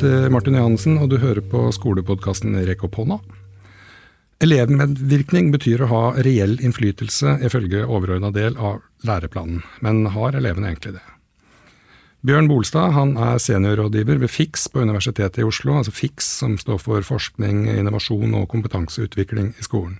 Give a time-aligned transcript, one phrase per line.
[0.00, 3.18] heter Martin Johansen, og du hører på skolepodkasten Rekk opp hånda.
[4.40, 10.94] Elevmedvirkning betyr å ha reell innflytelse ifølge overordna del av læreplanen, men har elevene egentlig
[10.96, 11.04] det?
[12.24, 16.80] Bjørn Bolstad han er seniorrådgiver ved FIX på Universitetet i Oslo, altså FIX som står
[16.80, 19.98] for forskning, innovasjon og kompetanseutvikling i skolen.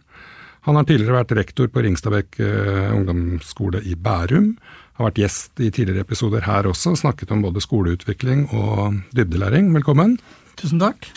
[0.65, 4.55] Han har tidligere vært rektor på Ringstadbekk eh, ungdomsskole i Bærum,
[5.01, 9.73] har vært gjest i tidligere episoder her også, snakket om både skoleutvikling og dybdelæring.
[9.75, 10.19] Velkommen.
[10.61, 11.09] Tusen takk.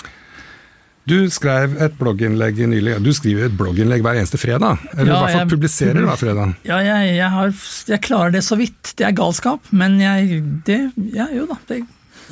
[1.04, 2.96] Du skrev et blogginnlegg nylig.
[3.04, 4.80] Du skriver et blogginnlegg hver eneste fredag?
[4.94, 6.54] Eller ja, i hvert fall publiserer hver fredag?
[6.70, 7.52] Ja, jeg, jeg, har,
[7.92, 8.94] jeg, klarer det så vidt.
[8.96, 10.80] Det er galskap, men jeg det,
[11.12, 11.60] Ja, jo da.
[11.68, 11.82] Det,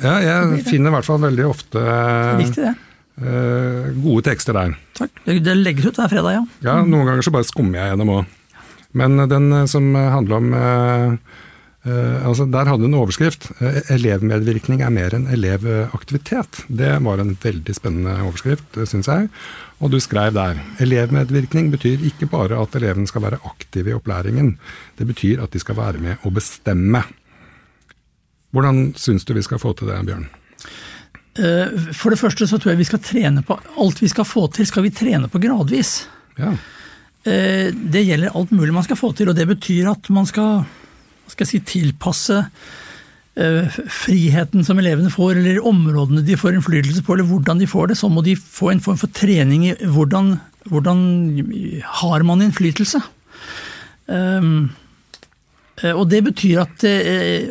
[0.00, 1.82] ja, jeg finner i hvert fall veldig ofte
[2.40, 2.72] Viktig, det.
[3.20, 4.72] Uh, gode tekster der.
[4.96, 5.20] Takk.
[5.28, 6.44] Det legges ut hver fredag, ja.
[6.64, 8.38] Ja, Noen ganger så bare skummer jeg gjennom òg.
[8.98, 11.38] Men den eh, som handler om uh,
[11.82, 13.48] Uh, altså Der hadde du en overskrift.
[13.90, 16.62] 'Elevmedvirkning er mer enn elevaktivitet'.
[16.70, 19.26] Det var en veldig spennende overskrift, syns jeg.
[19.82, 24.54] Og du skrev der 'Elevmedvirkning betyr ikke bare at elevene skal være aktive i opplæringen'.
[24.96, 27.02] Det betyr at de skal være med å bestemme.
[28.52, 30.28] Hvordan syns du vi skal få til det, Bjørn?
[31.96, 34.66] For det første så tror jeg vi skal trene på Alt vi skal få til,
[34.66, 36.06] skal vi trene på gradvis.
[36.38, 36.52] Ja.
[37.22, 40.64] Det gjelder alt mulig man skal få til, og det betyr at man skal
[41.32, 47.28] skal si, tilpasse uh, friheten som elevene får, eller områdene de får innflytelse på, eller
[47.30, 50.34] hvordan de får det, så må de få en form for trening i hvordan,
[50.72, 51.02] hvordan
[52.02, 53.02] har man innflytelse.
[54.10, 54.81] Um, Eh,
[55.90, 57.48] og det betyr at eh,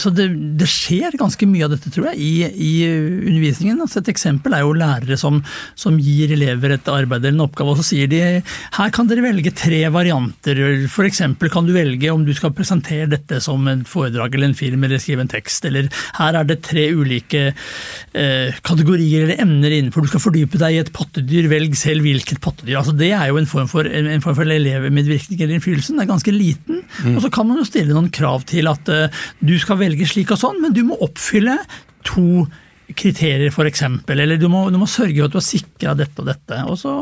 [0.00, 3.80] Så det, det, skjer ganske mye av dette, tror jeg, i, i undervisningen.
[3.82, 5.42] Altså et eksempel er jo lærere som,
[5.78, 9.24] som, gir elever et arbeid eller en oppgave, og så sier de her kan dere
[9.24, 10.60] velge tre varianter.
[10.86, 11.22] F.eks.
[11.52, 15.02] kan du velge om du skal presentere dette som en foredrag eller en film eller
[15.02, 15.66] skrive en tekst.
[15.68, 20.06] Eller her er det tre ulike eh, kategorier eller emner innenfor.
[20.06, 22.78] Du skal fordype deg i et pattedyr, velg selv hvilket pattedyr.
[22.80, 25.94] Altså det er jo en form for, en form for elevmedvirkning eller innflytelse.
[25.94, 26.82] Den er ganske liten.
[27.02, 27.16] Mm.
[27.16, 30.32] og så kan man jo stille noen krav til at uh, du skal velge slik
[30.34, 31.58] og sånn, men du må oppfylle
[32.06, 32.46] to
[32.94, 33.82] kriterier, f.eks.
[34.14, 36.60] Eller du må, du må, sørge for at du har sikra dette og dette.
[36.70, 37.00] Og så,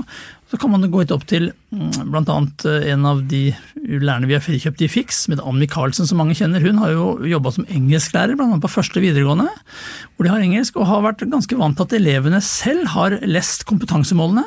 [0.54, 2.36] så kan man gå opp til mm, bl.a.
[2.70, 6.36] Eh, en av de lærerne vi har frikjøpt i Fiks, med Ann Michaelsen, som mange
[6.38, 6.62] kjenner.
[6.62, 8.60] Hun har jo jobba som engelsklærer, bl.a.
[8.62, 9.48] på første videregående,
[10.14, 13.66] hvor de har engelsk, og har vært ganske vant til at elevene selv har lest
[13.66, 14.46] kompetansemålene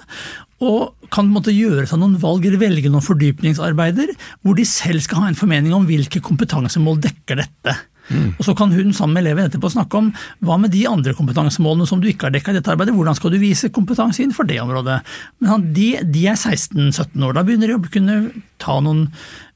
[0.63, 5.21] og kan måtte gjøre seg noen valg eller velge noen fordypningsarbeider hvor de selv skal
[5.21, 7.75] ha en formening om hvilke kompetansemål dekker dette.
[8.09, 8.29] Mm.
[8.37, 10.11] Og Så kan hun sammen med eleven etterpå snakke om
[10.45, 13.33] hva med de andre kompetansemålene som du ikke har dekka i dette arbeidet, hvordan skal
[13.33, 15.01] du vise kompetanse innenfor det området.
[15.43, 18.17] Men de, de er 16-17 år, da begynner de å kunne
[18.63, 19.07] ta noen,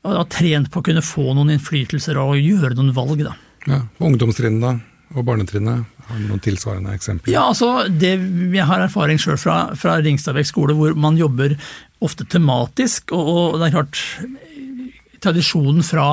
[0.08, 3.24] ha trent på å kunne få noen innflytelser og gjøre noen valg.
[3.28, 3.38] da.
[3.70, 4.76] Ja, Ungdomstrinnet da,
[5.16, 5.88] og barnetrinnet?
[6.12, 7.32] Har du noen tilsvarende eksempler?
[7.32, 8.18] Ja, altså, det,
[8.52, 11.56] Jeg har erfaring sjøl fra, fra Ringstadvek skole, hvor man jobber
[12.04, 13.14] ofte tematisk.
[13.16, 14.02] Og, og det er klart,
[15.24, 16.08] tradisjonen fra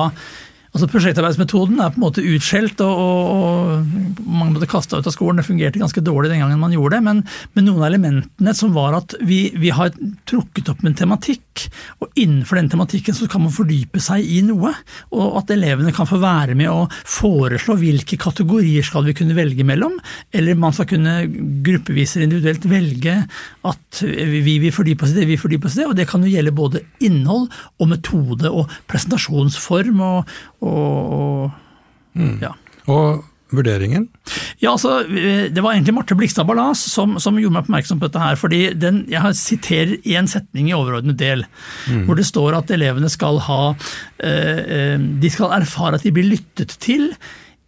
[0.69, 5.13] Altså Prosjektarbeidsmetoden er på en måte utskjelt, og, og, og mange måtte kasta ut av
[5.15, 5.39] skolen.
[5.41, 7.21] Det fungerte ganske dårlig den gangen man gjorde det, men,
[7.57, 9.89] men noen av elementene som var at vi, vi, har
[10.29, 11.65] trukket opp en tematikk,
[12.03, 14.75] og innenfor den tematikken så kan man fordype seg i noe.
[15.15, 19.65] Og at elevene kan få være med og foreslå hvilke kategorier skal vi kunne velge
[19.65, 19.97] mellom,
[20.35, 21.15] eller man skal kunne
[21.65, 23.17] gruppevis individuelt velge
[23.69, 26.21] at vi vil fordype oss i det, vi fordyper oss i det, og det kan
[26.23, 27.49] jo gjelde både innhold
[27.81, 30.05] og metode og presentasjonsform.
[30.05, 32.37] og og, og mm.
[32.43, 32.53] ja.
[32.89, 34.05] Og vurderingen?
[34.61, 38.21] Ja, altså, Det var egentlig Marte Blikstad Ballas som, som, gjorde meg oppmerksom på dette.
[38.21, 41.45] her, fordi den, Jeg siterer én setning i overordnet del,
[41.89, 42.05] mm.
[42.05, 43.61] hvor det står at elevene skal ha
[44.21, 47.09] eh, eh, De skal erfare at de blir lyttet til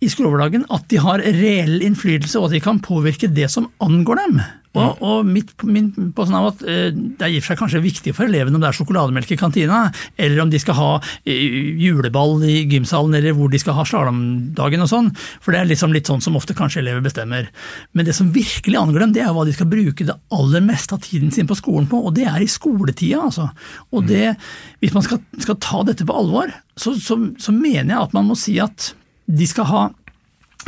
[0.01, 4.23] i skoleoverdagen, at de har reell innflytelse og at de kan påvirke det som angår
[4.23, 4.41] dem.
[4.72, 5.01] Og, mm.
[5.03, 8.13] og mitt, min påstand er at eh, det er i og for seg kanskje viktig
[8.16, 9.81] for elevene om det er sjokolademelk i kantina,
[10.15, 10.92] eller om de skal ha
[11.27, 11.42] eh,
[11.81, 15.09] juleball i gymsalen, eller hvor de skal ha slalåmdagen og sånn.
[15.44, 17.51] For det er liksom litt sånn som ofte kanskje elever bestemmer.
[17.92, 20.95] Men det som virkelig angår dem, det er hva de skal bruke det aller meste
[20.95, 23.50] av tiden sin på skolen på, og det er i skoletida, altså.
[23.92, 24.38] Og det,
[24.80, 28.31] hvis man skal, skal ta dette på alvor, så, så, så mener jeg at man
[28.31, 28.94] må si at
[29.27, 29.83] de skal ha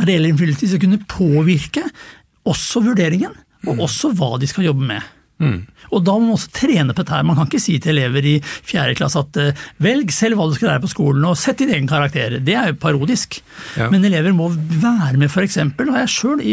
[0.04, 1.84] reell innflytelse, kunne påvirke
[2.50, 3.34] også vurderingen
[3.70, 5.12] og også hva de skal jobbe med.
[5.44, 5.60] Mm.
[5.94, 7.22] Og da må man også trene på dette.
[7.28, 10.58] Man kan ikke si til elever i fjerde klasse at eh, velg selv hva du
[10.58, 12.40] skal lære på skolen, og sett din egen karakter.
[12.44, 13.40] Det er jo parodisk.
[13.78, 13.90] Ja.
[13.94, 15.60] Men elever må være med, f.eks.
[15.64, 16.44] Har jeg sjøl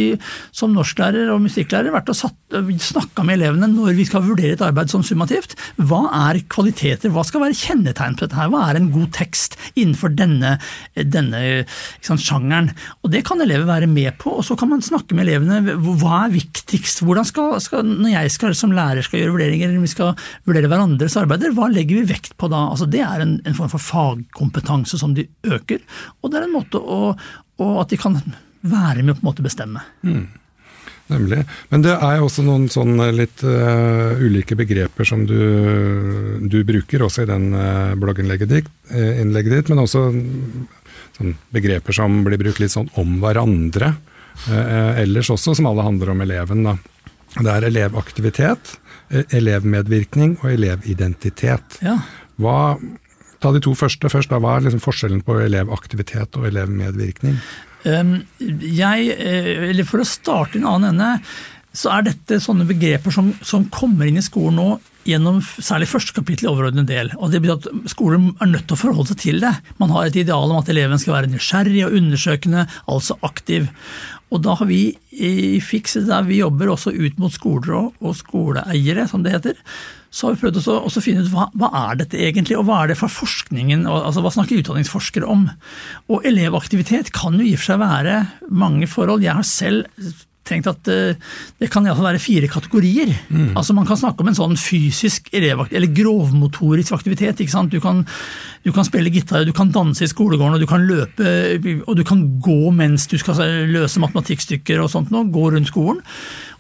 [0.55, 2.19] som norsklærer og musikklærer vært og
[2.51, 5.57] snakka med elevene når vi skal vurdere et arbeid som summativt.
[5.79, 8.51] Hva er kvaliteter, hva skal være kjennetegn på dette her?
[8.53, 10.57] Hva er en god tekst innenfor denne,
[10.97, 11.65] denne
[12.05, 12.73] sant, sjangeren?
[13.05, 15.77] Og Det kan elever være med på, og så kan man snakke med elevene.
[16.01, 17.05] Hva er viktigst?
[17.05, 20.13] Hvordan skal, skal Når jeg skal, som lærer skal gjøre vurderinger, eller vi skal
[20.49, 22.67] vurdere hverandres arbeider, hva legger vi vekt på da?
[22.73, 25.83] Altså, det er en, en form for fagkompetanse som de øker,
[26.21, 27.15] og det er en måte å,
[27.81, 28.21] at de kan
[28.61, 29.83] være med å på en måte bestemme.
[30.05, 30.29] Mm.
[31.11, 31.41] Nemlig.
[31.73, 35.41] Men det er jo også noen sånn litt uh, ulike begreper som du,
[36.47, 40.05] du, bruker også i den uh, blogginnlegget ditt, uh, ditt, men også
[41.17, 43.97] sånn begreper som blir brukt litt sånn om hverandre
[44.49, 46.63] ellers også, som alle handler om eleven.
[46.65, 46.73] Da.
[47.37, 48.75] Det er elevaktivitet,
[49.31, 51.79] elevmedvirkning og elevidentitet.
[51.85, 51.97] Ja.
[52.41, 52.77] Hva,
[53.43, 54.33] ta de to første først.
[54.33, 54.41] Da.
[54.43, 57.39] Hva er liksom forskjellen på elevaktivitet og elevmedvirkning?
[57.89, 61.13] Ehm, jeg, eh, eller For å starte i en annen ende,
[61.73, 64.71] så er dette sånne begreper som, som kommer inn i skolen nå
[65.09, 67.11] gjennom særlig første kapittel i overordnet del.
[67.17, 69.53] og det betyr at Skolen er nødt til å forholde seg til det.
[69.81, 73.71] Man har et ideal om at eleven skal være nysgjerrig og undersøkende, altså aktiv.
[74.31, 79.09] Og da har vi i FIX, der vi jobber også ut mot skoler og, skoleeiere,
[79.11, 79.59] som det heter,
[80.11, 82.93] så har vi prøvd å finne ut hva, hva, er dette egentlig, og hva er
[82.93, 85.49] det for forskningen, altså hva snakker utdanningsforskere om?
[86.11, 88.17] Og elevaktivitet kan jo i og for seg være
[88.51, 89.27] mange forhold.
[89.27, 89.87] Jeg har selv
[90.51, 91.19] tenkt at eh,
[91.61, 93.13] det kan iallfall være fire kategorier.
[93.31, 93.53] Mm.
[93.59, 97.41] Altså Man kan snakke om en sånn fysisk eller grovmotorisk aktivitet.
[97.41, 97.73] ikke sant?
[97.73, 98.05] Du kan,
[98.67, 101.33] du kan, spille gitar, du kan danse i skolegården, og du kan løpe
[101.87, 105.29] og du kan gå mens du skal løse matematikkstykker og sånt, noe.
[105.31, 106.05] gå rundt skolen.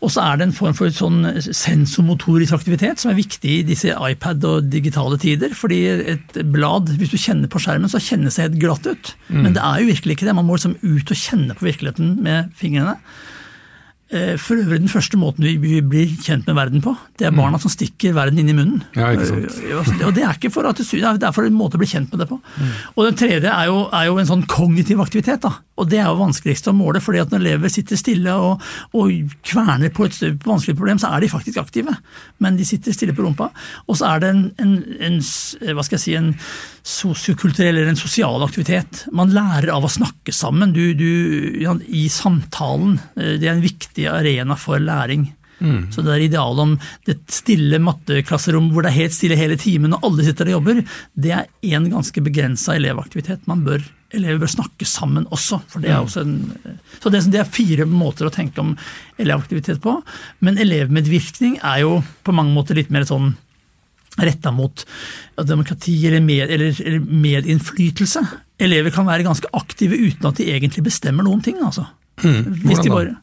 [0.00, 3.92] Og så er det en form for sånn sensomotorisk aktivitet som er viktig i disse
[3.92, 5.52] iPad og digitale tider.
[5.54, 5.80] fordi
[6.14, 9.12] et blad, hvis du kjenner på skjermen, så kjennes det helt glatt ut.
[9.28, 9.42] Mm.
[9.42, 10.36] Men det er jo virkelig ikke det.
[10.38, 12.96] Man må liksom ut og kjenne på virkeligheten med fingrene.
[14.10, 16.96] Eh, for øvrig den første måten vi blir kjent med verden på.
[17.18, 17.62] Det er barna mm.
[17.62, 18.80] som stikker verden inn i munnen.
[18.98, 19.58] Ja, ikke sant.
[19.62, 21.86] Eh, og det er ikke for at det, det er for en måte å bli
[21.86, 22.40] kjent med det på.
[22.40, 22.72] Mm.
[22.96, 25.44] Og den tredje er jo, er jo, en sånn kognitiv aktivitet.
[25.46, 25.52] da.
[25.78, 28.66] Og det er jo vanskeligst å måle, fordi at når elever sitter stille og,
[28.98, 31.94] og kverner på et vanskelig problem, så er de faktisk aktive.
[32.42, 33.52] Men de sitter stille på rumpa.
[33.86, 34.76] Og så er det en, en,
[35.06, 36.34] en hva skal jeg si, en
[36.86, 39.04] sosiokulturell eller en sosial aktivitet.
[39.14, 41.10] Man lærer av å snakke sammen du, du,
[41.86, 42.98] i samtalen.
[43.16, 45.28] Eh, det er en viktig arena for læring.
[45.60, 45.90] Mm.
[45.92, 46.70] Så det er idealet om
[47.04, 50.80] det stille matteklasserom hvor det er helt stille hele timen og alle sitter og jobber,
[51.20, 53.44] det er en ganske begrensa elevaktivitet.
[53.50, 53.84] Man bør,
[54.16, 55.60] elever bør snakke sammen også.
[55.68, 56.38] for det er også en,
[57.02, 58.72] Så det, det er fire måter å tenke om
[59.20, 59.98] elevaktivitet på.
[60.40, 63.34] Men elevmedvirkning er jo på mange måter litt mer sånn
[64.20, 64.82] retta mot
[65.46, 68.24] demokrati eller, med, eller, eller, medinnflytelse.
[68.60, 71.60] Elever kan være ganske aktive uten at de egentlig bestemmer noen ting.
[71.62, 71.86] altså.
[72.24, 73.14] Mm, hvis, de bare,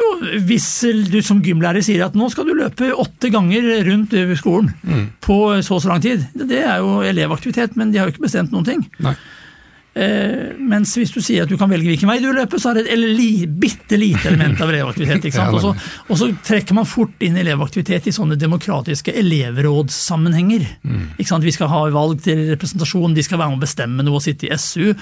[0.00, 0.10] jo,
[0.46, 0.68] hvis
[1.10, 5.04] du som gymlærer sier at nå skal du løpe åtte ganger rundt skolen mm.
[5.24, 8.28] på så og så lang tid, det er jo elevaktivitet, men de har jo ikke
[8.28, 8.88] bestemt noen ting.
[9.04, 9.16] Nei.
[9.90, 12.78] Eh, mens hvis du sier at du kan velge hvilken vei du løper, så er
[12.78, 15.26] det et li, bitte lite element av elevaktivitet.
[15.26, 15.56] ikke sant?
[15.56, 15.72] Og så,
[16.06, 20.68] og så, trekker man fort inn elevaktivitet i sånne demokratiske elevrådssammenhenger.
[20.86, 21.04] Mm.
[21.16, 21.46] Ikke sant?
[21.46, 24.46] Vi skal ha valg til representasjon, de skal være med å bestemme noe og sitte
[24.46, 24.94] i SU.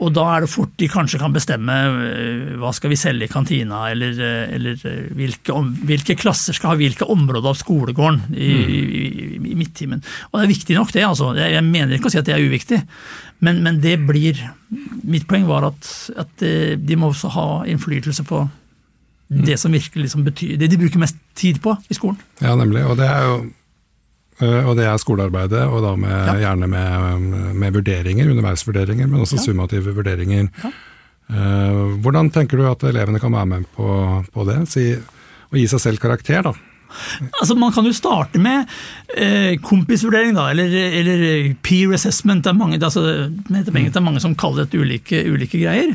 [0.00, 1.74] Og da er det fort de kanskje kan bestemme
[2.08, 5.56] eh, hva skal vi selge i kantina, eller, eh, eller eh, hvilke,
[5.88, 8.70] hvilke, klasser skal ha hvilke områder av skolegården i, mm.
[8.70, 9.02] i,
[9.52, 10.00] i, midttimen.
[10.30, 11.04] Og det er viktig nok, det.
[11.04, 11.34] altså.
[11.36, 12.80] Jeg mener ikke å si at det er uviktig,
[13.44, 14.40] men, men det blir
[15.10, 15.86] Mitt poeng var at,
[16.20, 16.42] at,
[16.78, 19.40] de må også ha innflytelse på mm.
[19.48, 22.20] det som virkelig liksom betyr, det de bruker mest tid på i skolen.
[22.38, 22.84] Ja, nemlig.
[22.86, 23.34] Og det er jo
[24.40, 26.36] og det er skolearbeidet, og da med, ja.
[26.46, 27.26] gjerne med,
[27.60, 29.44] med, vurderinger, underveisvurderinger, men også ja.
[29.44, 30.48] summative vurderinger.
[30.62, 30.72] Ja.
[31.30, 33.86] Eh, hvordan tenker du at elevene kan være med på,
[34.34, 34.58] på det?
[34.72, 34.90] Si,
[35.50, 36.54] å gi seg selv karakter, da?
[37.38, 38.66] Altså, man kan jo starte med
[39.14, 41.22] eh, kompisvurdering, da, eller, eller,
[41.62, 42.42] peer assessment.
[42.44, 45.94] Det er mange, altså, det er mange som kaller det ulike, ulike greier.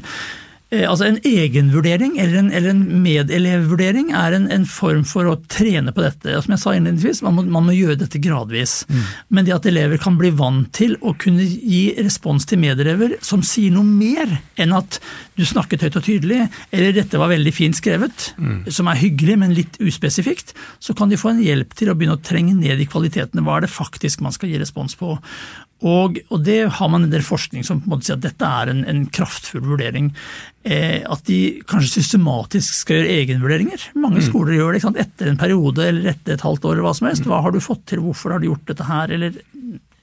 [0.73, 5.35] Eh, altså En egenvurdering eller en, eller en medelevvurdering er en, en, form for å
[5.51, 6.33] trene på dette.
[6.41, 8.79] Som jeg sa innledningsvis, man må, man må gjøre dette gradvis.
[8.89, 9.03] Mm.
[9.37, 13.45] Men det at elever kan bli vant til å kunne gi respons til medelever som
[13.45, 14.99] sier noe mer enn at
[15.37, 18.71] du snakket høyt og tydelig, eller dette var veldig fint skrevet, mm.
[18.73, 22.17] som er hyggelig, men litt uspesifikt, så kan de få en hjelp til å begynne
[22.17, 23.43] å trenge ned i kvalitetene.
[23.45, 25.13] Hva er det faktisk man skal gi respons på?
[25.83, 28.47] Og, og, det har man en del forskning som på en måte sier at dette
[28.47, 30.13] er en, en kraftfull vurdering.
[30.63, 33.89] Eh, at de kanskje systematisk skal gjøre egenvurderinger.
[33.99, 34.27] Mange mm.
[34.29, 36.77] skoler gjør det etter en periode eller etter et halvt år.
[36.77, 37.27] eller Hva som helst.
[37.27, 39.13] Hva har du fått til, hvorfor har du gjort dette her?
[39.17, 39.35] Eller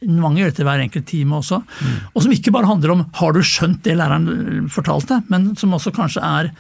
[0.07, 1.63] mange gjør det til hver enkelt time også.
[1.65, 1.99] Mm.
[2.13, 5.95] Og som ikke bare handler om har du skjønt det læreren fortalte, men som også
[5.97, 6.53] kanskje er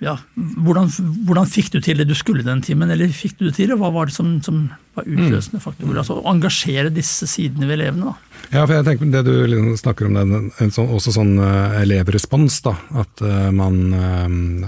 [0.00, 0.88] ja, hvordan,
[1.28, 3.92] hvordan, fikk du til det du skulle den timen, eller fikk du det til, hva
[3.94, 4.64] var det som, som
[4.98, 6.00] var utløsende faktorer?
[6.02, 8.10] Altså å engasjere disse sidene ved elevene.
[8.10, 8.30] da.
[8.50, 11.76] Ja, for jeg tenker det du liksom snakker om, det, en sånn, også sånn uh,
[11.78, 12.58] elevrespons.
[12.66, 12.74] da,
[13.04, 13.78] At uh, man,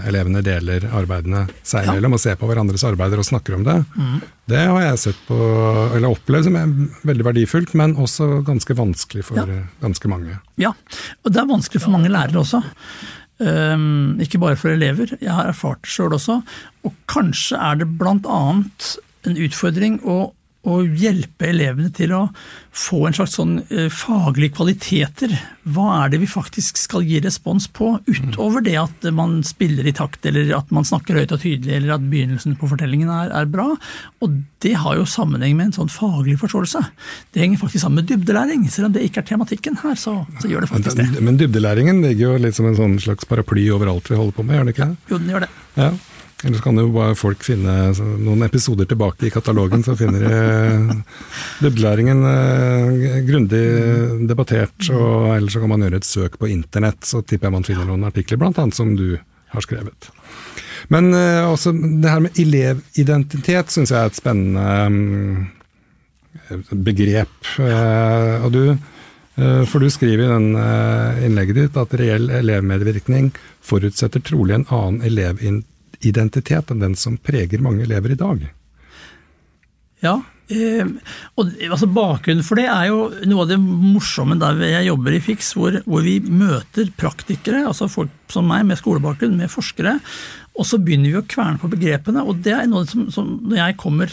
[0.07, 2.21] elevene deler arbeidene seg imellom ja.
[2.21, 3.81] og ser på hverandres arbeider og snakker om det.
[3.97, 4.21] Mm.
[4.53, 5.37] Det har jeg sett på,
[5.97, 6.71] eller opplevd som er
[7.09, 9.63] veldig verdifullt, men også ganske vanskelig for ja.
[9.83, 10.39] ganske mange.
[10.61, 10.75] Ja,
[11.23, 12.63] og det er vanskelig for mange lærere også.
[13.43, 15.17] Um, ikke bare for elever.
[15.21, 16.41] Jeg har erfart det sjøl også.
[16.87, 18.43] Og kanskje er det bl.a.
[19.27, 22.21] en utfordring å å hjelpe elevene til å
[22.73, 25.35] få en slags sånn uh, faglige kvaliteter.
[25.75, 29.95] Hva er det vi faktisk skal gi respons på, utover det at man spiller i
[29.97, 33.51] takt, eller at man snakker høyt og tydelig, eller at begynnelsen på fortellingen er, er
[33.51, 33.73] bra.
[34.23, 36.85] Og det har jo sammenheng med en sånn faglig forståelse.
[37.35, 38.69] Det henger faktisk sammen med dybdelæring.
[38.71, 41.11] Selv om det ikke er tematikken her, så, så gjør det faktisk det.
[41.19, 44.47] Men dybdelæringen ligger jo litt som en sånn slags paraply over alt vi holder på
[44.47, 44.91] med, gjør det ikke?
[45.11, 45.53] Jo, den gjør det.
[45.75, 45.93] Ja.
[46.43, 50.97] Eller så kan jo bare folk finne noen episoder tilbake i katalogen, så finner de
[51.63, 53.63] dybdelæringen eh, grundig
[54.31, 54.89] debattert.
[54.91, 57.87] Og ellers så kan man gjøre et søk på internett, så tipper jeg man finner
[57.87, 58.67] noen artikler, bl.a.
[58.75, 59.21] som du
[59.55, 60.11] har skrevet.
[60.91, 65.51] Men eh, også det her med elevidentitet syns jeg er et spennende um,
[66.71, 67.53] begrep.
[67.63, 73.31] Eh, og du, eh, for du skriver i den eh, innlegget ditt at reell elevmedvirkning
[73.63, 75.71] forutsetter trolig en annen elevidentitet
[76.09, 78.45] identitet enn den som preger mange elever i dag.
[80.03, 80.17] Ja,
[80.51, 80.89] eh,
[81.39, 85.23] og altså Bakgrunnen for det er jo noe av det morsomme der jeg jobber i
[85.23, 89.99] FIX, hvor, hvor vi møter praktikere, altså folk som meg med skolebakgrunn, med forskere,
[90.59, 92.25] og så begynner vi å kverne på begrepene.
[92.27, 94.11] og det er noe som, som Når jeg kommer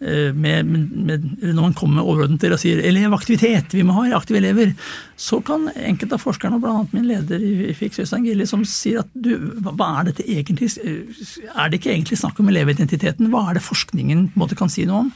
[0.00, 4.74] med, med, når man kommer overordnet til og sier elevaktivitet, vi må ha aktive elever,
[5.16, 6.84] så kan enkelte av forskerne, bl.a.
[6.92, 9.32] min leder i FIX, Øystein Gilli, som sier at du,
[9.64, 13.30] hva er dette egentlig Er det ikke egentlig snakk om elevidentiteten?
[13.32, 15.12] Hva er det forskningen på en måte kan si noe om?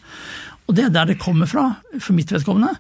[0.69, 1.65] Og det er der det kommer fra,
[1.97, 2.75] for mitt vedkommende.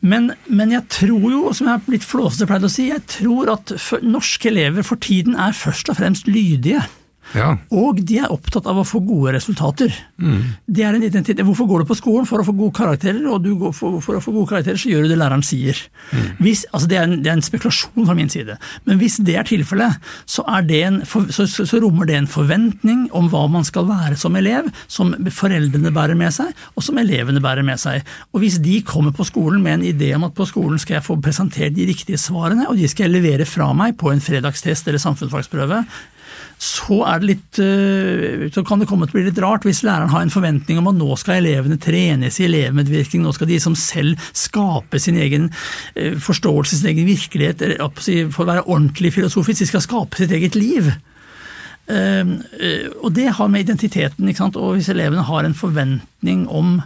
[0.00, 3.52] Men, men jeg tror jo, som jeg har blitt flåsete pleid å si, jeg tror
[3.52, 6.80] at norske elever for tiden er først og fremst lydige.
[7.34, 7.50] Ja.
[7.74, 9.92] Og de er opptatt av å få gode resultater.
[10.22, 10.54] Mm.
[10.66, 11.42] Det er en identitet.
[11.44, 12.28] Hvorfor går du på skolen?
[12.28, 15.12] For å få gode karakterer, og for, for, å få gode karakterer så gjør du
[15.12, 15.78] det læreren sier.
[16.12, 16.28] Mm.
[16.44, 19.36] Hvis, altså det, er en, det, er en, spekulasjon fra min side, men hvis det
[19.40, 19.98] er tilfellet,
[20.30, 24.70] så, så, så, så, rommer det en forventning om hva man skal være som elev,
[24.86, 28.06] som foreldrene bærer med seg, og som elevene bærer med seg.
[28.32, 31.08] Og hvis de kommer på skolen med en idé om at på skolen skal jeg
[31.08, 34.88] få presentert de riktige svarene, og de skal jeg levere fra meg på en fredagstest
[34.88, 35.84] eller samfunnsfagsprøve,
[36.58, 40.24] så, litt, eh, så, kan det komme til å bli litt rart hvis læreren har
[40.24, 44.20] en forventning om at nå skal elevene trenes i elevmedvirkning, nå skal de som selv
[44.32, 45.50] skape sin egen
[45.94, 47.64] eh, forståelse, sin egen virkelighet,
[48.32, 50.94] for å være ordentlig filosofisk, de skal skape sitt eget liv.
[51.92, 56.80] Ehm, eh, og det har med identiteten Og hvis elevene har en forventning om,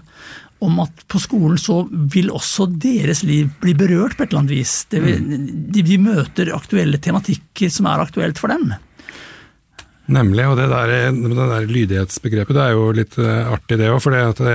[0.58, 4.56] om at på skolen så vil også deres liv bli berørt på et eller annet
[4.56, 4.86] vis.
[4.90, 5.46] Vil, mm.
[5.70, 8.72] de, de møter aktuelle tematikker som er aktuelt for dem.
[10.08, 14.00] Nemlig, og det der, det der lydighetsbegrepet det er jo litt uh, artig det òg.
[14.00, 14.54] For det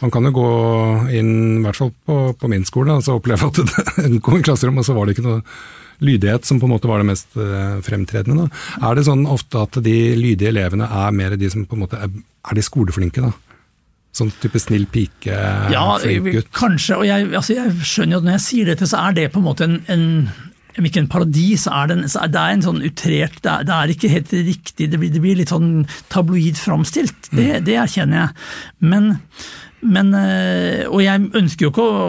[0.00, 0.52] man kan jo gå
[1.18, 4.46] inn, i hvert fall på, på min skole, og så oppleve at det kom i
[4.46, 5.42] klasserom, og så var det ikke noe
[6.00, 8.46] lydighet som på en måte var det mest uh, fremtredende.
[8.46, 8.64] Da.
[8.88, 12.00] Er det sånn ofte at de lydige elevene er mer de som på en måte
[12.00, 12.08] er,
[12.48, 13.34] er de skoleflinke, da?
[14.16, 15.36] Sånn type snill pike,
[15.70, 16.48] ja, flink gutt?
[16.56, 19.28] Kanskje, og jeg, altså jeg skjønner jo at når jeg sier dette, så er det
[19.30, 20.06] på en måte en, en
[20.78, 23.52] om ikke en parodi, så er det, en, så er det en sånn utrert det
[23.52, 24.90] er, det er, ikke helt riktig.
[24.92, 25.72] Det blir, det blir litt sånn
[26.12, 27.30] tabloid framstilt.
[27.30, 27.66] Det, mm.
[27.66, 28.46] det, erkjenner jeg.
[28.92, 29.10] Men,
[29.80, 32.06] men, eh, Og jeg ønsker jo ikke å,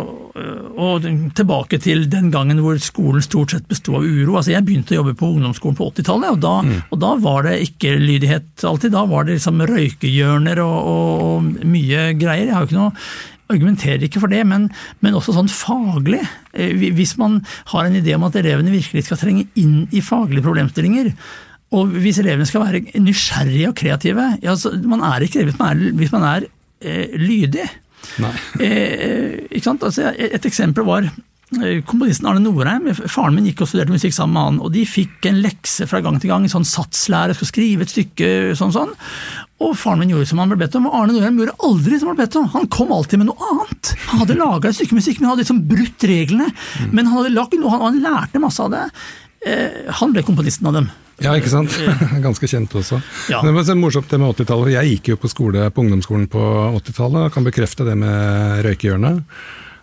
[0.76, 0.90] å,
[1.38, 4.38] tilbake til den gangen hvor skolen stort sett besto av uro.
[4.38, 6.80] Altså Jeg begynte å jobbe på ungdomsskolen på 80-tallet, og, mm.
[6.90, 8.96] og, da var det ikke lydighet alltid.
[8.96, 12.50] Da var det liksom røykehjørner og, og, og mye greier.
[12.50, 12.94] Jeg har jo ikke noe
[13.54, 14.70] argumenterer ikke for det, men,
[15.04, 16.24] men, også sånn faglig.
[16.54, 17.40] Eh, hvis man
[17.74, 21.14] har en idé om at elevene virkelig skal trenge inn i faglige problemstillinger,
[21.72, 24.56] og hvis elevene skal være nysgjerrige og kreative ja,
[24.92, 26.48] Man er ikke det hvis man er,
[26.84, 27.68] eh, lydig.
[28.60, 32.90] Eh, altså, et eksempel var eh, komponisten Arne Norheim.
[33.08, 36.02] Faren min gikk og studerte musikk sammen med han, og de fikk en lekse fra
[36.04, 38.96] gang til gang, en sånn satslære, skulle skrive et stykke sånn sånn.
[39.62, 42.12] Og faren min gjorde som han ble bedt om, og Arne Norheim gjorde aldri som
[42.12, 42.48] han ble bedt om.
[42.56, 43.94] Han kom alltid med noe annet.
[44.08, 46.50] Han hadde laga et stykke musikk, men han hadde liksom brutt reglene.
[46.52, 46.90] Mm.
[46.96, 48.84] Men han hadde lagt noe, han, han lærte masse av det.
[49.46, 50.90] Eh, han ble komponisten av dem.
[51.22, 51.76] Ja, ikke sant?
[52.26, 53.02] Ganske kjent også.
[53.30, 53.44] Ja.
[53.46, 54.74] Det var så morsomt det med 80-tallet.
[54.80, 56.46] Jeg gikk jo på skole på ungdomsskolen på
[56.82, 59.22] 80-tallet og kan bekrefte det med røykehjørnet.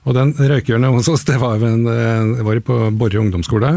[0.09, 3.73] Og den røykehjørnet hos oss, det var, en, det var på Borre ungdomsskole.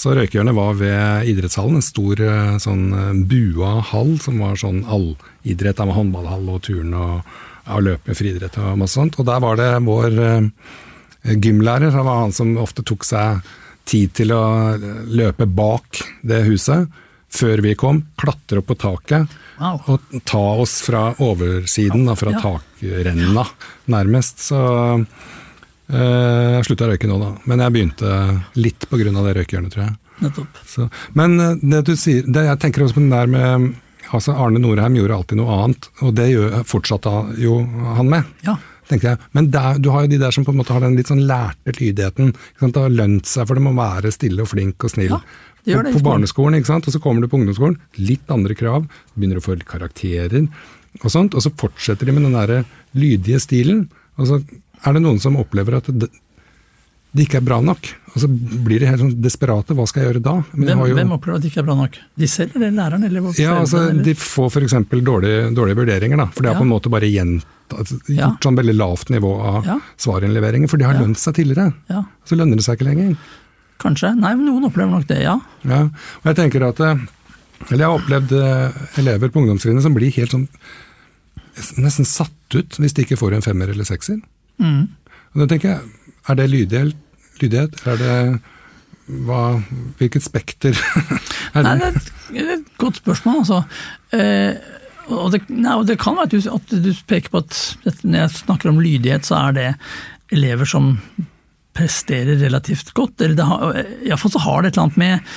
[0.00, 4.80] Så røykehjørnet var ved idrettshallen, en stor eh, sånn eh, bua hall som var sånn
[4.88, 7.26] allidrett, med håndballhall og turn og,
[7.68, 9.18] og løp friidrett og masse sånt.
[9.20, 10.46] Og der var det vår uh,
[11.28, 13.44] gymlærer, han var han som ofte tok seg
[13.90, 14.42] tid til å
[15.10, 16.88] løpe bak det huset
[17.30, 19.76] før vi kom, klatre opp på taket wow.
[19.84, 22.40] og ta oss fra oversiden, da, fra ja.
[22.40, 23.44] takrenna
[23.92, 24.48] nærmest.
[24.48, 25.04] Så Eh,
[25.90, 27.30] jeg slutta å røyke nå, da.
[27.50, 28.14] Men jeg begynte
[28.60, 29.10] litt pga.
[29.10, 29.94] det røykehjørnet, tror jeg.
[30.20, 30.58] Nettopp.
[30.68, 33.70] Så, men eh, det du sier, det, jeg tenker også på den der med
[34.10, 36.26] altså Arne Norheim gjorde alltid noe annet, og det
[36.68, 37.60] fortsatte jo
[37.96, 38.32] han med.
[38.46, 38.56] Ja.
[38.90, 39.20] tenker jeg.
[39.38, 41.22] Men der, du har jo de der som på en måte har den litt sånn
[41.28, 42.32] lærte lydigheten.
[42.58, 45.14] Det har lønt seg, for dem må være stille og flink og snill.
[45.14, 45.20] Ja.
[45.62, 46.88] Det det, på, på barneskolen, ikke sant?
[46.88, 50.48] og så kommer du på ungdomsskolen, litt andre krav, begynner å få karakterer
[51.04, 52.64] og sånt, og så fortsetter de med den der
[52.98, 53.84] lydige stilen.
[54.18, 54.40] og så
[54.86, 56.08] er det noen som opplever at det,
[57.10, 57.88] det ikke er bra nok.
[58.10, 59.74] Og så blir de helt sånn desperate.
[59.76, 60.34] Hva skal jeg gjøre da?
[60.54, 61.98] Hvem, jo, hvem, opplever at det ikke er bra nok?
[62.22, 63.06] De selv eller læreren?
[63.06, 64.76] Eller ja, altså, De får f.eks.
[64.90, 66.22] Dårlige, dårlige vurderinger.
[66.22, 66.62] da, For det har ja.
[66.62, 68.32] på en måte bare gjentatt, gjort ja.
[68.42, 69.78] sånn veldig lavt nivå av ja.
[70.06, 70.70] svarinnleveringer.
[70.70, 71.04] For de har ja.
[71.04, 71.70] lønt seg tidligere.
[71.92, 72.04] Ja.
[72.26, 73.16] Så lønner det seg ikke lenger.
[73.80, 74.12] Kanskje.
[74.18, 75.38] Nei, men noen opplever nok det, ja.
[75.66, 75.86] ja.
[76.22, 77.06] Og jeg tenker at, eh,
[77.70, 80.46] eller jeg har opplevd eh, elever på ungdomstrinnet som blir helt sånn
[81.80, 84.20] nesten satt ut hvis de ikke får en femmer eller sekser.
[84.60, 84.82] Mm.
[85.34, 85.80] Og da tenker jeg,
[86.28, 86.96] Er det lydighet?
[87.40, 87.78] lydighet?
[87.88, 88.16] Er det
[89.26, 89.60] hva,
[89.98, 90.76] Hvilket spekter
[91.56, 91.72] er det?
[91.80, 91.92] Nei,
[92.34, 93.62] det er et godt spørsmål, altså.
[94.14, 94.54] Eh,
[95.08, 98.18] og, det, nei, og det, kan være at du, at du peker på at når
[98.26, 99.68] jeg snakker om lydighet, så er det
[100.30, 100.92] elever som
[101.76, 103.20] presterer relativt godt.
[103.20, 103.38] eller
[104.04, 105.28] Iallfall så har det et eller annet med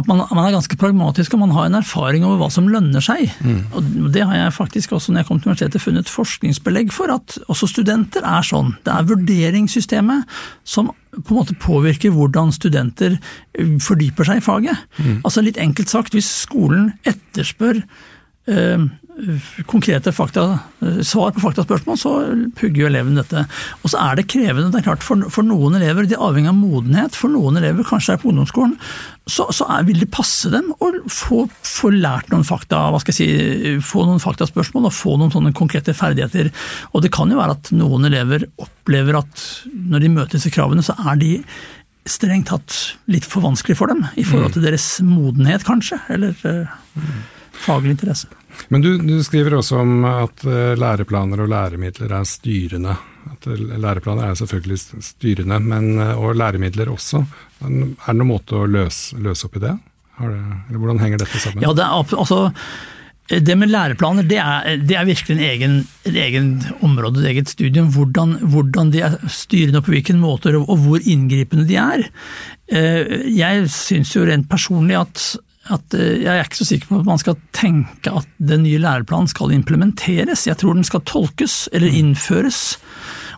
[0.00, 3.04] at man, man, er ganske pragmatisk og man har en erfaring over hva som lønner
[3.04, 3.28] seg.
[3.44, 3.60] Mm.
[3.76, 7.36] Og Det har jeg faktisk også når jeg kom til universitetet funnet forskningsbelegg for, at
[7.52, 8.72] også studenter er sånn.
[8.86, 13.18] Det er vurderingssystemet som på en måte påvirker hvordan studenter
[13.84, 14.88] fordyper seg i faget.
[14.96, 15.20] Mm.
[15.20, 17.82] Altså Litt enkelt sagt, hvis skolen etterspør
[19.68, 20.58] konkrete fakta,
[21.04, 22.12] svar på faktaspørsmål, så
[22.58, 23.44] pugger jo eleven dette.
[23.82, 24.70] Og så er det krevende.
[24.72, 27.18] det er klart For, for noen elever, de avhengig av modenhet.
[27.18, 28.74] For noen elever, kanskje er på ungdomsskolen,
[29.30, 33.14] så, så er, vil det passe dem å få, få, lært noen fakta, hva skal
[33.14, 36.50] jeg si, få noen faktaspørsmål og få noen sånne konkrete ferdigheter.
[36.92, 40.82] Og det kan jo være at noen elever opplever at når de møter disse kravene,
[40.82, 41.36] så er de
[42.08, 44.56] strengt tatt litt for vanskelig for dem i forhold mm.
[44.56, 46.00] til deres modenhet, kanskje.
[46.10, 46.72] Eller uh,
[47.62, 48.30] faglig interesse.
[48.68, 52.96] Men du, du, skriver også om at eh, læreplaner og læremidler er styrende.
[53.32, 57.24] At eh, Læreplaner er selvfølgelig styrende, men, eh, og læremidler også.
[57.62, 59.76] Er det noen måte å løse, løse opp i det?
[60.22, 60.40] det?
[60.68, 61.64] Eller hvordan henger dette sammen?
[61.64, 62.40] Ja, det, er, altså,
[63.32, 65.78] det med læreplaner det er, det er virkelig en egen,
[66.10, 66.50] en egen
[66.84, 67.88] område, et eget studium.
[67.94, 72.04] Hvordan, hvordan, de er styrende og på hvilken måte, og hvor inngripende de er.
[72.72, 75.24] Jeg syns jo rent personlig at
[75.70, 78.80] at eh, jeg er ikke så sikker på at man skal tenke at den nye
[78.82, 80.46] læreplanen skal implementeres.
[80.48, 81.98] Jeg tror den skal tolkes eller mm.
[82.00, 82.62] innføres.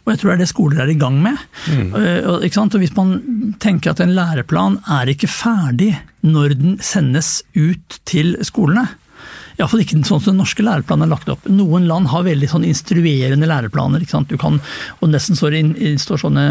[0.05, 1.41] Og jeg tror det er det skoler er i gang med.
[1.69, 1.95] Mm.
[2.01, 7.43] Eh, og, og Hvis man tenker at en læreplan er ikke ferdig når den sendes
[7.57, 8.89] ut til skolene,
[9.59, 11.45] Iallfall ikke sånn som den norske læreplanen er lagt opp.
[11.47, 14.03] Noen land har veldig sånn instruerende læreplaner.
[14.03, 14.33] ikke sant?
[14.33, 14.59] Du kan,
[14.99, 15.55] og Nesten står
[16.03, 16.47] står sånne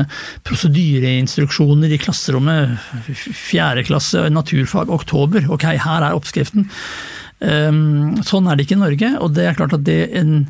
[0.48, 2.78] prosedyreinstruksjoner i klasserommet.
[3.12, 5.50] Fjerde klasse, naturfag, oktober.
[5.52, 6.70] Ok, her er oppskriften.
[7.44, 9.10] Um, sånn er det ikke i Norge.
[9.20, 10.46] og det er klart at det en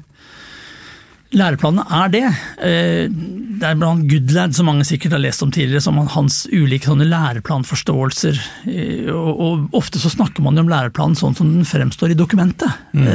[1.33, 2.23] Læreplanene er det.
[2.61, 6.89] Eh, det er blant Goodlad, som mange sikkert har lest om tidligere, som hans ulike
[6.89, 8.41] sånne læreplanforståelser.
[8.69, 12.81] Eh, og ofte så snakker man jo om læreplanen sånn som den fremstår i dokumentet.
[12.93, 13.07] Mm.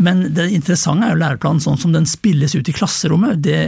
[0.00, 3.40] Eh, men det interessante er jo læreplanen sånn som den spilles ut i klasserommet.
[3.44, 3.58] Det,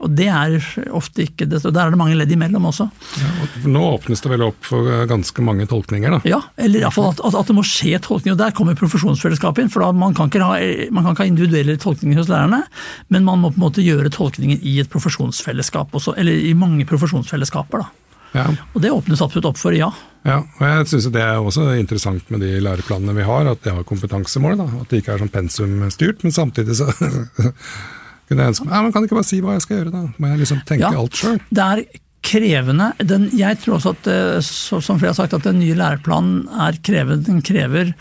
[0.00, 0.58] og det er
[0.94, 2.88] ofte ikke det, og Der er det mange ledd imellom også.
[3.20, 3.30] Ja,
[3.66, 6.18] nå åpnes det vel opp for ganske mange tolkninger?
[6.18, 6.20] da?
[6.28, 8.38] Ja, eller iallfall at, at, at det må skje tolkninger.
[8.38, 9.72] og Der kommer profesjonsfellesskapet inn.
[9.72, 10.58] for da Man kan ha,
[10.90, 12.64] man kan ikke ha individuelle tolkninger hos lærerne,
[13.08, 16.86] men man må på en måte gjøre tolkningen i et profesjonsfellesskap også, eller i mange
[16.88, 17.84] profesjonsfellesskaper.
[17.84, 17.90] da.
[18.34, 18.48] Ja.
[18.74, 19.90] Og det åpnes absolutt opp for, ja.
[20.24, 23.74] Ja, og jeg synes Det er også interessant med de læreplanene vi har, at de
[23.76, 24.56] har kompetansemål.
[24.60, 24.68] Da.
[24.80, 26.88] At det ikke er sånn pensumstyrt, men samtidig så
[28.26, 30.06] kunne jeg ønske meg ja, men Kan ikke bare si hva jeg skal gjøre, da?
[30.16, 31.38] Må jeg liksom tenke ja, alt sjøl?
[31.52, 31.84] Det er
[32.24, 32.92] krevende.
[33.04, 34.12] Den, jeg tror også at,
[34.46, 37.26] så, som flere har sagt, at den nye læreplanen er krevende.
[37.26, 37.92] Den krever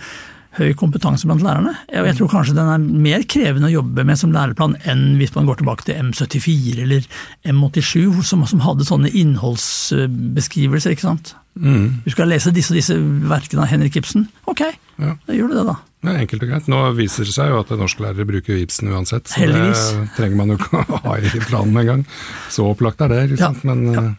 [0.57, 1.71] høy kompetanse blant lærerne.
[1.89, 5.47] Jeg, tror kanskje den er mer krevende å jobbe med som læreplan enn hvis man
[5.49, 7.07] går tilbake til M74 eller
[7.49, 10.93] M87, som, som hadde sånne innholdsbeskrivelser.
[10.93, 11.33] ikke sant?
[11.57, 12.01] Mm.
[12.05, 12.95] Du skal lese disse og disse
[13.29, 14.27] verkene av Henrik Ibsen.
[14.49, 14.61] Ok,
[15.01, 15.15] Ja.
[15.27, 15.75] da gjør du det, da.
[16.03, 16.67] Er enkelt og greit.
[16.69, 19.83] Nå viser det seg jo at norsklærere bruker Ibsen uansett, så Heldigvis.
[19.93, 22.03] det trenger man jo ikke å ha i planen engang.
[22.51, 23.55] Så opplagt er det, liksom.
[23.63, 24.03] Ja, Men, ja.
[24.03, 24.11] eh,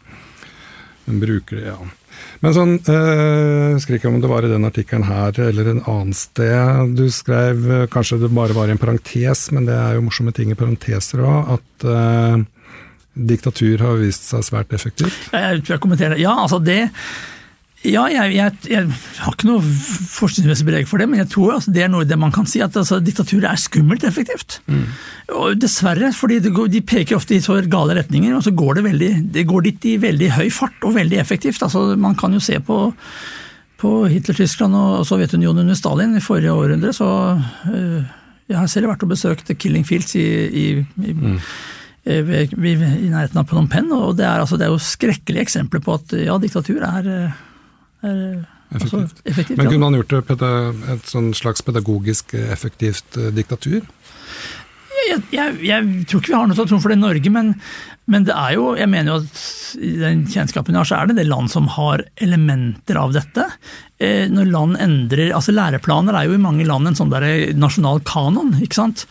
[1.07, 1.77] men bruker det, ja.
[2.45, 6.17] Men sånn, øh, husker ikke om det var i den artikkelen her eller en annen
[6.17, 10.05] sted du skrev, eh, kanskje det bare var i en parentes, men det er jo
[10.05, 12.45] morsomme ting i parenteser òg, at øh,
[13.15, 15.31] diktatur har vist seg svært effektivt.
[15.33, 16.19] Jeg jeg kommenterer.
[16.21, 16.91] Ja, altså det
[17.85, 18.89] ja, jeg, jeg, jeg
[19.21, 22.17] har ikke noe forskningsmessig belegg for det, men jeg tror altså, det er noe det
[22.21, 24.59] man kan si, at altså, diktaturet er skummelt effektivt.
[25.35, 28.87] Og dessverre, fordi går, de peker ofte i så gale retninger, og så går det,
[28.89, 31.63] veldig, det går dit i veldig høy fart og veldig effektivt.
[31.67, 32.81] Altså, man kan jo se på,
[33.85, 37.09] på Hitler-Tyskland og Sovjetunionen under Stalin i forrige århundre, så
[37.69, 38.01] øh,
[38.49, 40.69] jeg har selv vært og besøkt Killing Fields i, i,
[41.05, 41.39] i mm
[42.05, 45.81] ved- i nærheten av Phnom Penh, og det er, altså, det er jo skrekkelige eksempler
[45.81, 47.33] på at ja, diktatur er,
[48.05, 49.23] eh, er altså, Effektivt.
[49.33, 49.59] effektivt.
[49.59, 50.53] Men kunne man gjort det
[50.95, 53.83] et sånn slags pedagogisk eh, effektivt eh, diktatur?
[55.05, 57.51] jeg, jeg, jeg tror ikke vi har noe tradisjon for det i Norge, men,
[58.11, 59.41] men det er jo, jeg mener jo at
[59.81, 63.47] i den kjennskapen jeg har, så er det det land som har elementer av dette.
[64.03, 68.03] Eh, når land endrer, altså Læreplaner er jo i mange land en sånn der nasjonal
[68.05, 68.59] kanon.
[68.61, 69.07] ikke sant?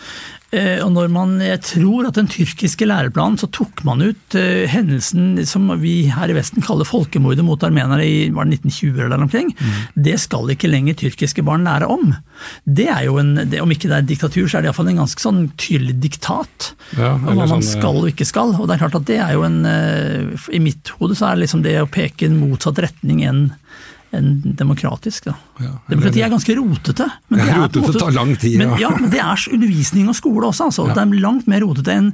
[0.53, 4.69] Eh, og når man, Jeg tror at den tyrkiske læreplanen så tok man ut eh,
[4.69, 9.15] hendelsen som vi her i Vesten kaller folkemordet mot armenere i var det 1920 eller
[9.15, 9.49] der omkring.
[9.95, 12.13] Det skal ikke lenger tyrkiske barn lære om.
[12.65, 15.01] Det er jo en, det, Om ikke det er diktatur, så er det iallfall en
[15.01, 16.73] ganske sånn tydelig diktat.
[16.99, 18.53] Ja, om hva man sånn, skal og ikke skal.
[18.59, 21.37] Og det er klart at det er jo en eh, I mitt hode så er
[21.37, 23.45] det liksom det å peke i en motsatt retning enn
[24.13, 25.25] enn demokratisk.
[25.29, 25.35] da.
[25.63, 27.07] Ja, Demokrati er ganske rotete.
[27.29, 28.87] Men det er Rotete tar lang tid, Men, ja.
[28.87, 30.69] ja, men det er undervisning og skole også.
[30.69, 30.87] Altså.
[30.89, 30.95] Ja.
[30.97, 32.11] Det er langt mer rotete enn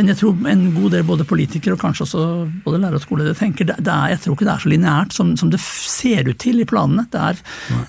[0.00, 2.22] enn jeg tror en god del både politikere og kanskje også
[2.64, 3.68] både lærere og skoleledere tenker.
[3.68, 6.38] Det, det er, jeg tror ikke det er så lineært som, som det ser ut
[6.40, 7.04] til i planene.
[7.12, 7.42] Det er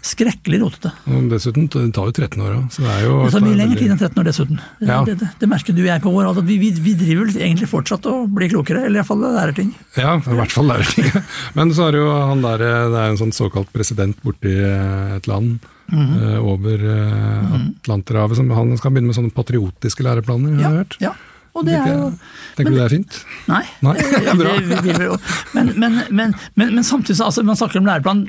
[0.06, 0.94] skrekkelig rotete.
[1.08, 3.60] Og dessuten, det tar jo 13 år, òg, Så det er jo Det tar mye
[3.62, 4.62] lengre tid enn 13 år dessuten.
[4.82, 5.00] Ja.
[5.08, 6.48] det, det, det merker du og jeg på vår alder.
[6.50, 9.72] Vi, vi, vi driver egentlig fortsatt og blir klokere, eller iallfall lærer ting.
[10.00, 11.10] Ja, i hvert fall lærerting.
[11.58, 15.16] Men så er det jo han der, det er en sånn såkalt president borti eh,
[15.18, 15.60] et land
[15.92, 16.40] mm.
[16.40, 20.98] over eh, Atlanterhavet, han skal begynne med sånne patriotiske læreplaner, har jeg hørt.
[21.04, 21.14] ja.
[21.52, 22.06] Og det er jo
[22.56, 23.18] Tenker du det er fint?
[23.50, 23.62] Nei.
[23.86, 25.18] Nei, det- bra.
[25.56, 28.22] Men, men, men, men, men samtidig så altså, man snakker om læreplan.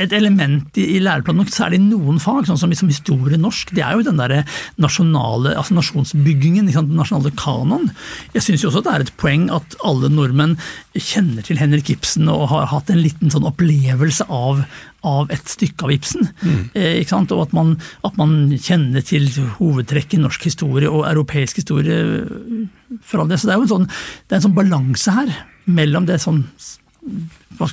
[0.00, 3.84] Et element i, i læreplanen, særlig i noen fag, sånn som liksom historie norsk, det
[3.86, 4.36] er jo den der
[4.80, 7.88] nasjonale, altså nasjonsbyggingen, den nasjonale kanon.
[8.36, 10.56] Jeg syns jo også det er et poeng at alle nordmenn
[10.96, 14.64] kjenner til Henrik Ibsen og har hatt en liten sånn opplevelse av
[15.06, 16.28] av et stykke av Ibsen.
[16.74, 17.32] Eh, ikke sant?
[17.32, 22.00] Og at man, at man kjenner til hovedtrekk i norsk historie og europeisk historie.
[22.20, 23.40] eh, for all det.
[23.40, 23.88] Så det er jo en sånn,
[24.30, 25.32] en sånn balanse her
[25.70, 26.78] mellom det sånn si,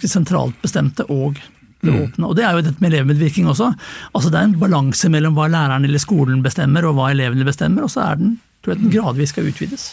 [0.08, 1.40] sentralt bestemte og
[1.82, 2.28] det åpne.
[2.28, 3.72] Og det er jo dette med elevmedvirkning også.
[4.14, 7.86] Altså Det er en balanse mellom hva læreren eller skolen bestemmer og hva elevene bestemmer,
[7.86, 9.92] og så er den, tror jeg den gradvis skal utvides.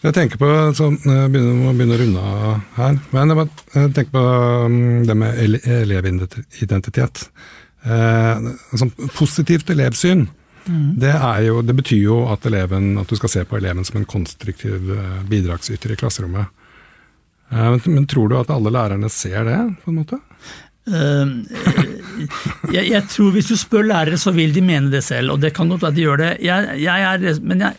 [0.00, 3.90] Jeg tenker på, så jeg begynner, må begynne å runde av her, men jeg, jeg
[3.98, 4.22] tenker på
[4.64, 7.26] um, det med ele- elevidentitet.
[7.84, 8.46] Eh,
[8.80, 10.26] sånn positivt elevsyn,
[11.00, 14.00] det, er jo, det betyr jo at, eleven, at du skal se på eleven som
[14.00, 16.50] en konstruktiv eh, bidragsyter i klasserommet.
[17.50, 20.20] Eh, men, men tror du at alle lærerne ser det, på en måte?
[20.90, 21.44] Uh,
[22.76, 25.52] jeg, jeg tror Hvis du spør lærere, så vil de mene det selv, og det
[25.56, 26.30] kan godt være at de gjør det.
[26.46, 27.76] Jeg, jeg er, men jeg,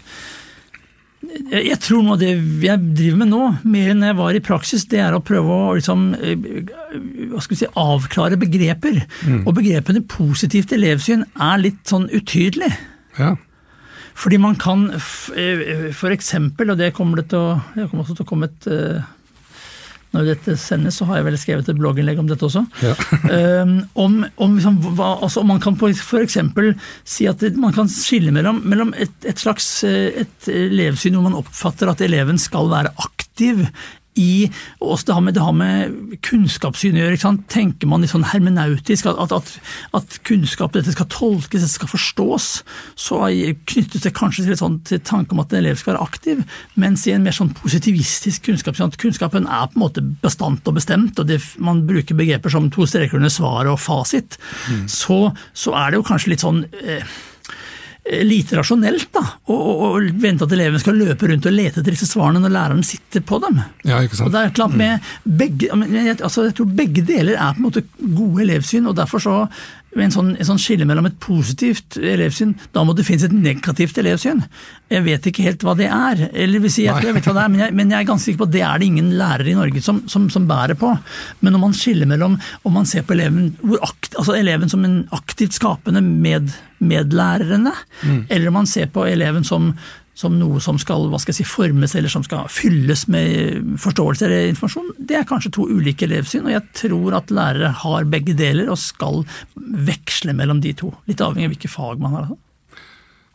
[1.21, 2.31] jeg, tror noe av det
[2.65, 5.75] jeg driver med nå, mer enn jeg var i praksis, det er å prøve å
[5.77, 6.65] liksom, eh,
[7.31, 9.01] hva skal vi si, avklare begreper.
[9.45, 12.71] Og begrepene positivt elevsyn er litt sånn utydelig.
[13.19, 13.35] Ja.
[14.17, 18.17] Fordi man kan f- eh, eksempel, og det kommer det til å, jeg kommer også
[18.17, 19.01] til å komme et eh,
[20.11, 22.65] Når dette sendes, så har jeg vel skrevet et blogginnlegg om dette også.
[22.83, 22.95] Ja.
[23.63, 26.37] Um, om, om liksom, hva, altså, man kan f.eks.
[27.07, 31.39] si at man kan skille mellom, mellom et, et slags eh, et elevsyn hvor man
[31.39, 33.63] oppfatter at eleven skal være aktiv
[34.19, 37.31] i oss også det har med, det har med kunnskapssyn å gjøre.
[37.51, 39.53] Tenker man litt sånn hermenautisk, at, at,
[39.97, 42.49] at kunnskap dette skal tolkes, dette skal forstås,
[42.99, 43.21] så
[43.71, 46.43] knyttes det kanskje til, sånn, til tanke om at en elev skal være aktiv,
[46.75, 50.77] mens i en mer sånn positivistisk kunnskapssyn at kunnskapen er på en måte bestandt og
[50.77, 54.37] bestemt, og det, man bruker begreper som to streker under svaret og fasit,
[54.91, 55.23] så,
[55.57, 57.19] så er det jo kanskje litt sånn eh,
[58.27, 61.95] lite rasjonelt da, å, å, å vente at eleven skal løpe rundt og lete etter
[61.95, 63.61] disse svarene når læreren sitter på dem.
[63.87, 64.33] ja, ikke Og sant?
[64.33, 65.69] det er et eller annet med begge,
[66.27, 69.35] altså jeg tror begge deler er på en måte gode elevsyn, og derfor så
[69.99, 73.97] en sånn, en sånn skille mellom et positivt elevsyn, da må det finnes et negativt
[73.99, 74.39] elevsyn.
[74.91, 77.43] Jeg vet ikke helt hva det er, eller vil si, jeg, jeg vet hva det
[77.43, 79.51] er, men jeg, men jeg, er ganske sikker på at det er det ingen lærere
[79.51, 80.93] i Norge som, som, som bærer på.
[81.41, 83.51] Men når man skiller mellom om man ser på eleven,
[83.81, 88.21] akt, altså eleven som en aktivt skapende med, medlærerne, mm.
[88.29, 89.73] eller om man ser på eleven som,
[90.21, 94.27] som noe som skal hva skal jeg si, formes eller som skal fylles med forståelse
[94.27, 96.45] eller informasjon, det er kanskje to ulike elevsyn.
[96.45, 99.23] Og jeg tror at lærere har begge deler og skal
[99.57, 100.93] veksle mellom de to.
[101.09, 102.27] Litt avhengig av hvilke fag man har.
[102.29, 102.39] Altså.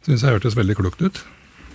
[0.06, 1.22] Syns jeg hørtes veldig klokt ut.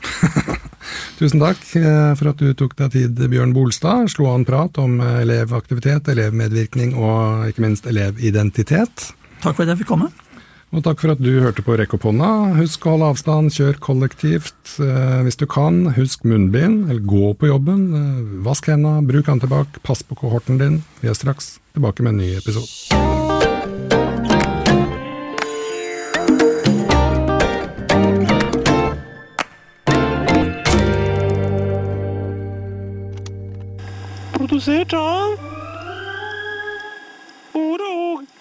[1.20, 4.08] Tusen takk eh, for at du tok deg tid, Bjørn Bolstad.
[4.14, 9.12] Slo an prat om elevaktivitet, elevmedvirkning og ikke minst elevidentitet.
[9.44, 10.10] Takk for at jeg fikk komme.
[10.72, 12.56] Og takk for at du hørte på Rekk opp hånda.
[12.56, 15.82] Husk å holde avstand, kjør kollektivt eh, hvis du kan.
[15.98, 17.82] Husk munnbind, eller gå på jobben.
[17.92, 20.80] Eh, vask hendene, bruk antibac, pass på kohorten din.
[21.04, 22.72] Vi er straks tilbake med en ny episode.
[34.40, 35.36] Produsert av
[37.60, 38.41] Ordet og